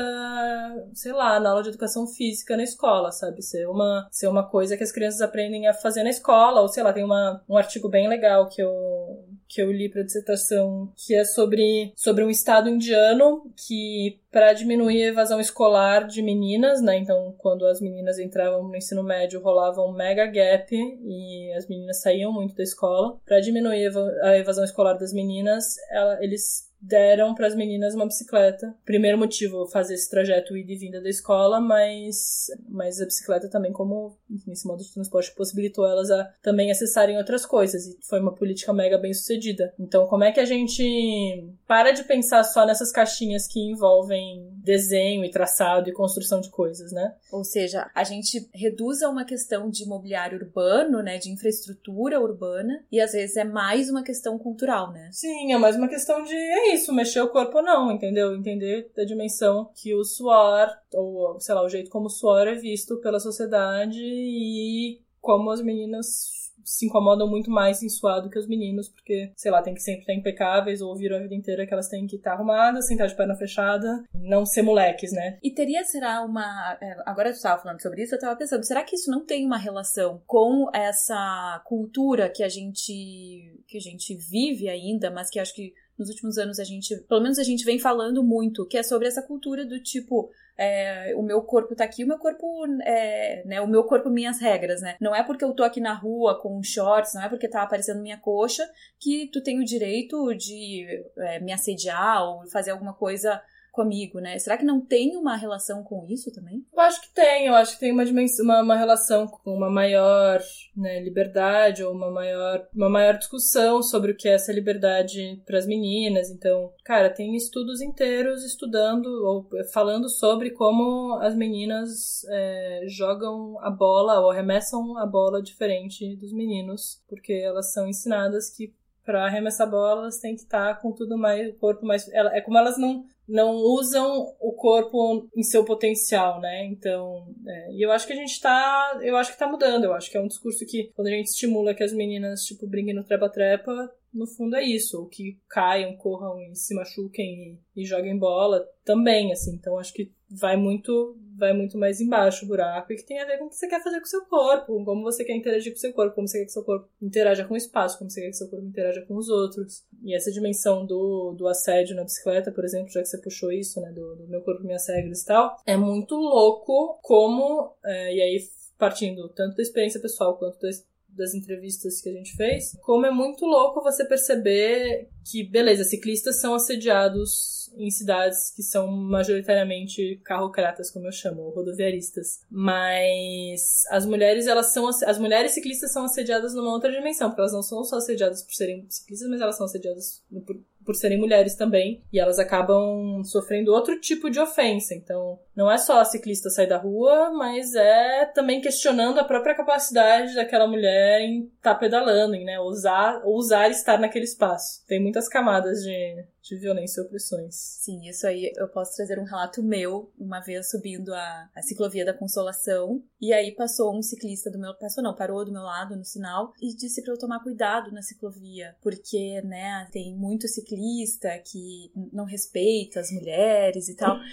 [0.93, 3.41] sei lá, na aula de educação física na escola, sabe?
[3.41, 6.84] Ser uma, ser uma coisa que as crianças aprendem a fazer na escola, ou sei
[6.84, 11.13] lá, tem uma, um artigo bem legal que eu que eu li para dissertação, que
[11.13, 16.98] é sobre, sobre um estado indiano que para diminuir a evasão escolar de meninas, né?
[16.98, 22.02] Então, quando as meninas entravam no ensino médio, rolava um mega gap e as meninas
[22.02, 23.17] saíam muito da escola.
[23.26, 23.91] Para diminuir
[24.24, 28.74] a evasão escolar das meninas, ela, eles deram para as meninas uma bicicleta.
[28.86, 33.71] Primeiro motivo, fazer esse trajeto ida e vinda da escola, mas, mas a bicicleta também
[33.71, 38.19] como, enfim, esse modo de transporte possibilitou elas a também acessarem outras coisas e foi
[38.19, 39.74] uma política mega bem sucedida.
[39.80, 45.23] Então, como é que a gente para de pensar só nessas caixinhas que envolvem desenho
[45.23, 47.13] e traçado e construção de coisas, né?
[47.32, 52.84] Ou seja, a gente reduz a uma questão de mobiliário urbano, né, de infraestrutura urbana,
[52.91, 55.10] e às vezes é mais uma questão cultural, né?
[55.12, 58.36] Sim, é mais uma questão de é isso, mexer o corpo ou não, entendeu?
[58.36, 62.56] Entender da dimensão que o suor, ou sei lá, o jeito como o suor é
[62.56, 68.39] visto pela sociedade e como as meninas se incomodam muito mais em suar do que
[68.39, 71.65] os meninos, porque, sei lá, tem que sempre estar impecáveis ou ouviram a vida inteira
[71.65, 75.38] que elas têm que estar arrumadas, sentar de perna fechada, não ser moleques, né?
[75.43, 76.78] E teria, será, uma.
[76.82, 79.45] É, agora tu estava falando sobre isso, eu estava pensando, será que isso não tem
[79.45, 85.39] uma relação com essa cultura que a gente que a gente vive ainda, mas que
[85.39, 88.78] acho que nos últimos anos a gente, pelo menos a gente vem falando muito, que
[88.78, 92.65] é sobre essa cultura do tipo, é, o meu corpo tá aqui, o meu corpo
[92.83, 94.95] é, né, o meu corpo minhas regras, né?
[95.01, 98.01] Não é porque eu tô aqui na rua com shorts, não é porque tá aparecendo
[98.01, 98.67] minha coxa
[98.99, 100.85] que tu tem o direito de
[101.17, 103.41] é, me assediar ou fazer alguma coisa
[103.75, 104.39] comigo, né?
[104.39, 106.65] Será que não tem uma relação com isso também?
[106.73, 109.69] Eu acho que tem, eu acho que tem uma, dimensão, uma, uma relação com uma
[109.69, 110.41] maior
[110.75, 115.57] né, liberdade ou uma maior, uma maior discussão sobre o que é essa liberdade para
[115.57, 116.29] as meninas.
[116.29, 123.69] Então, cara, tem estudos inteiros estudando ou falando sobre como as meninas é, jogam a
[123.69, 128.73] bola ou arremessam a bola diferente dos meninos, porque elas são ensinadas que
[129.05, 132.07] para arremessar bola, elas têm que estar tá com tudo mais, o corpo mais.
[132.09, 136.65] É como elas não não usam o corpo em seu potencial, né?
[136.65, 139.93] Então, é, e eu acho que a gente tá, eu acho que tá mudando, eu
[139.93, 142.93] acho que é um discurso que quando a gente estimula que as meninas, tipo, brinquem
[142.93, 147.85] no trepa-trepa, no fundo é isso, ou que caiam, corram e se machuquem e, e
[147.85, 149.55] joguem bola também, assim.
[149.55, 153.26] Então acho que vai muito vai muito mais embaixo o buraco e que tem a
[153.26, 155.74] ver com o que você quer fazer com o seu corpo, como você quer interagir
[155.74, 158.10] com o seu corpo, como você quer que seu corpo interaja com o espaço, como
[158.10, 159.84] você quer que seu corpo interaja com os outros.
[160.02, 163.82] E essa dimensão do, do assédio na bicicleta, por exemplo, já que você puxou isso,
[163.82, 168.21] né, do, do meu corpo, minhas regras e tal, é muito louco como, é, e
[168.21, 168.39] aí
[168.78, 170.69] partindo tanto da experiência pessoal quanto da
[171.15, 176.41] das entrevistas que a gente fez, como é muito louco você perceber que, beleza, ciclistas
[176.41, 182.41] são assediados em cidades que são majoritariamente carrocratas, como eu chamo, rodoviaristas.
[182.49, 187.54] Mas as mulheres, elas são as mulheres ciclistas são assediadas numa outra dimensão, porque elas
[187.54, 191.56] não são só assediadas por serem ciclistas, mas elas são assediadas por por serem mulheres
[191.56, 194.93] também, e elas acabam sofrendo outro tipo de ofensa.
[194.93, 199.55] Então, não é só a ciclista sair da rua, mas é também questionando a própria
[199.55, 204.83] capacidade daquela mulher em estar tá pedalando, em né, ousar, ousar estar naquele espaço.
[204.85, 207.55] Tem muitas camadas de, de violência e opressões.
[207.55, 212.03] Sim, isso aí eu posso trazer um relato meu, uma vez subindo a, a ciclovia
[212.03, 215.95] da Consolação, e aí passou um ciclista do meu, passou não, parou do meu lado
[215.95, 221.29] no sinal e disse para eu tomar cuidado na ciclovia, porque, né, tem muito ciclista
[221.39, 224.17] que não respeita as mulheres e tal.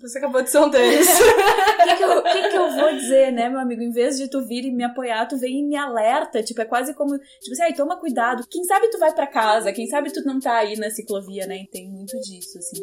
[0.00, 1.08] Você acabou de ser um deles.
[1.80, 3.82] O que, que, eu, que, que eu vou dizer, né, meu amigo?
[3.82, 6.42] Em vez de tu vir e me apoiar, tu vem e me alerta.
[6.42, 7.18] Tipo, é quase como.
[7.18, 8.46] Tipo assim, ai, toma cuidado.
[8.48, 11.62] Quem sabe tu vai para casa, quem sabe tu não tá aí na ciclovia, né?
[11.62, 12.82] E tem muito disso, assim.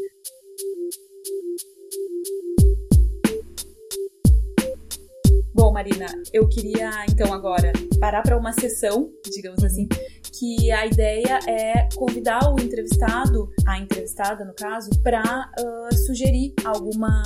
[5.57, 9.87] Bom, Marina, eu queria então agora parar para uma sessão, digamos assim,
[10.31, 17.23] que a ideia é convidar o entrevistado, a entrevistada no caso, para uh, sugerir alguma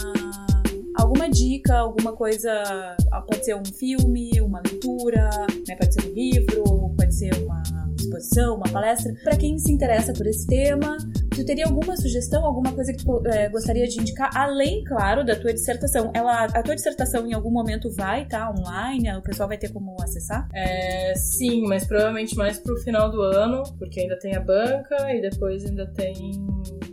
[0.97, 2.95] alguma dica, alguma coisa,
[3.27, 5.29] pode ser um filme, uma leitura,
[5.67, 6.63] né, pode ser um livro,
[6.97, 7.61] pode ser uma
[7.99, 10.97] exposição, uma palestra, para quem se interessa por esse tema.
[11.41, 15.35] Tu teria alguma sugestão, alguma coisa que tu é, gostaria de indicar, além, claro, da
[15.35, 16.11] tua dissertação?
[16.13, 19.11] Ela, a tua dissertação em algum momento vai estar tá, online?
[19.17, 20.47] O pessoal vai ter como acessar?
[20.53, 25.19] É, sim, mas provavelmente mais pro final do ano, porque ainda tem a banca e
[25.19, 26.13] depois ainda tem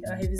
[0.06, 0.37] a revisão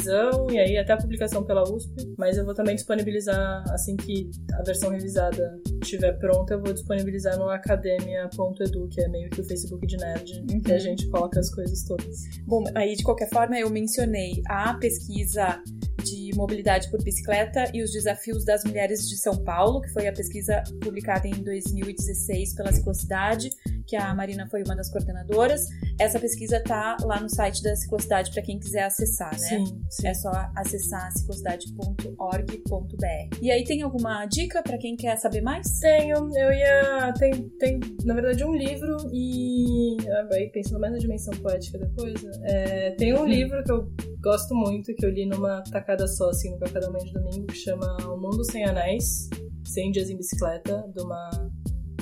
[0.51, 2.15] e aí até a publicação pela USP.
[2.17, 7.39] Mas eu vou também disponibilizar, assim que a versão revisada estiver pronta, eu vou disponibilizar
[7.39, 10.61] no academia.edu, que é meio que o Facebook de Nerd, uhum.
[10.61, 12.25] que a gente coloca as coisas todas.
[12.47, 15.63] Bom, aí de qualquer forma eu mencionei a pesquisa
[16.03, 20.13] de mobilidade por bicicleta e os desafios das mulheres de São Paulo, que foi a
[20.13, 23.51] pesquisa publicada em 2016 pela Ciclocidade,
[23.89, 25.67] que a Marina foi uma das coordenadoras.
[25.99, 29.39] Essa pesquisa tá lá no site da Ciclocidade para quem quiser acessar, né?
[29.39, 30.07] Sim, sim.
[30.07, 33.39] É só acessar ciclocidade.org.br.
[33.41, 35.81] E aí tem alguma dica para quem quer saber mais?
[35.81, 39.97] Tenho, eu ia tem tem na verdade um livro e
[40.33, 44.55] aí pensando mais na dimensão poética da coisa, é, tem um livro que eu gosto
[44.55, 47.57] muito que eu li numa tacada só assim no café da manhã de domingo que
[47.57, 49.31] chama O Mundo Sem Anéis,
[49.65, 51.31] 100 dias em bicicleta, de uma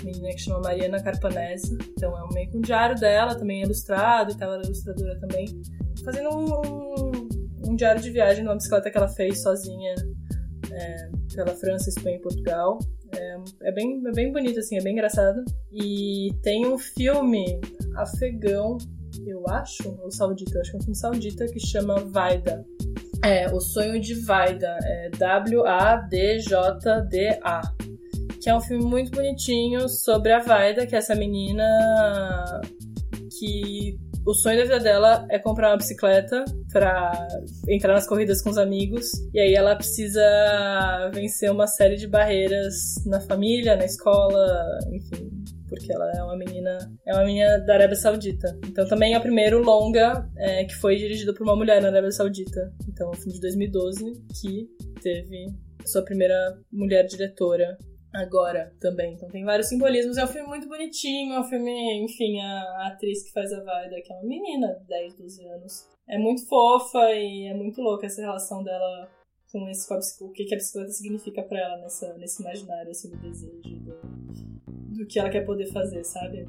[0.07, 1.77] menina que chama Mariana Carpanese.
[1.91, 5.47] Então é meio que um diário dela, também ilustrado e tal, ela é ilustradora também.
[6.05, 6.61] Fazendo um,
[7.69, 9.95] um, diário de viagem numa bicicleta que ela fez sozinha
[10.71, 12.79] é, pela França, Espanha e Portugal.
[13.15, 15.45] É, é, bem, é bem bonito, assim, é bem engraçado.
[15.73, 17.61] E tem um filme
[17.97, 18.79] afegão,
[19.27, 22.65] eu acho, ou saudita, acho que é um filme saudita, que chama Vaida.
[23.25, 24.79] É, O Sonho de Vaida.
[24.85, 26.47] É W-A-D-J-D-A
[28.47, 31.65] que é um filme muito bonitinho sobre a Vaida, que é essa menina
[33.41, 37.27] que o sonho da vida dela é comprar uma bicicleta para
[37.69, 39.11] entrar nas corridas com os amigos.
[39.35, 40.23] E aí ela precisa
[41.13, 44.47] vencer uma série de barreiras na família, na escola,
[44.93, 45.29] enfim,
[45.69, 48.57] porque ela é uma menina, é uma menina da Arábia Saudita.
[48.69, 52.13] Então também é o primeiro longa é, que foi dirigido por uma mulher na Arábia
[52.13, 52.73] Saudita.
[52.89, 54.05] Então, é um filme de 2012
[54.41, 54.69] que
[55.03, 55.53] teve
[55.85, 57.77] sua primeira mulher diretora
[58.17, 59.15] agora também.
[59.15, 60.17] Então tem vários simbolismos.
[60.17, 63.63] É um filme muito bonitinho, é um filme, enfim, a, a atriz que faz a
[63.63, 68.07] Vaida, que é uma menina, 10, 12 anos, é muito fofa e é muito louca
[68.07, 69.09] essa relação dela
[69.51, 73.11] com esse com o que, que a bicicleta significa para ela nessa, nesse imaginário assim
[73.11, 74.01] do desejo do,
[74.99, 76.49] do que ela quer poder fazer, sabe?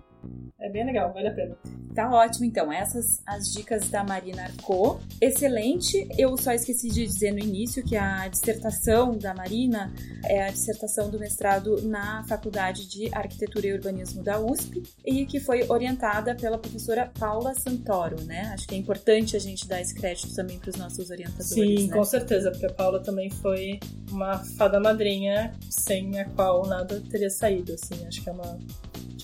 [0.59, 1.55] É bem legal, vale a pena.
[1.93, 2.71] Tá ótimo, então.
[2.71, 4.99] Essas as dicas da Marina Arco.
[5.19, 6.07] Excelente.
[6.17, 9.91] Eu só esqueci de dizer no início que a dissertação da Marina
[10.25, 15.39] é a dissertação do mestrado na Faculdade de Arquitetura e Urbanismo da USP e que
[15.39, 18.51] foi orientada pela professora Paula Santoro, né?
[18.53, 21.49] Acho que é importante a gente dar esse crédito também para os nossos orientadores.
[21.49, 21.95] Sim, né?
[21.95, 23.79] com certeza, porque a Paula também foi
[24.11, 28.05] uma fada madrinha sem a qual nada teria saído, assim.
[28.05, 28.59] Acho que é uma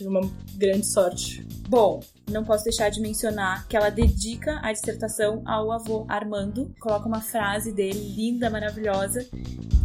[0.03, 0.21] tive uma
[0.57, 1.45] grande sorte.
[1.69, 7.07] Bom, não posso deixar de mencionar que ela dedica a dissertação ao avô Armando, coloca
[7.07, 9.27] uma frase dele linda, maravilhosa,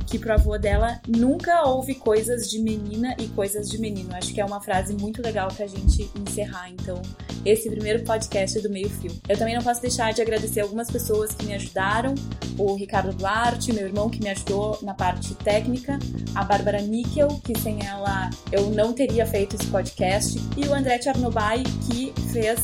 [0.09, 4.14] que pro avô dela nunca houve coisas de menina e coisas de menino.
[4.14, 7.03] Acho que é uma frase muito legal pra gente encerrar, então,
[7.45, 9.12] esse primeiro podcast do Meio Fio.
[9.28, 12.14] Eu também não posso deixar de agradecer algumas pessoas que me ajudaram,
[12.57, 15.99] o Ricardo Duarte, meu irmão que me ajudou na parte técnica,
[16.34, 20.99] a Bárbara Níquel, que sem ela eu não teria feito esse podcast, e o André
[20.99, 22.60] Tchernobai, que fez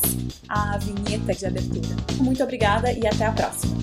[0.49, 1.97] a vinheta de abertura.
[2.19, 3.77] Muito obrigada e até a próxima!